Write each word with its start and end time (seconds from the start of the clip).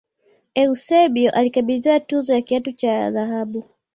eusebio 0.55 1.31
alikabidhiwa 1.31 1.99
tuzo 1.99 2.33
ya 2.33 2.41
kiatu 2.41 2.71
cha 2.71 3.11
dhahabu 3.11 3.63